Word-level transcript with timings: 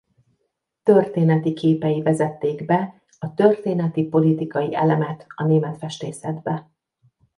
Történeti 0.83 1.53
képei 1.53 2.01
vezették 2.01 2.65
be 2.65 3.01
a 3.19 3.33
történeti-politikai 3.33 4.75
elemet 4.75 5.25
a 5.35 5.43
német 5.43 5.77
festészetbe. 5.77 6.69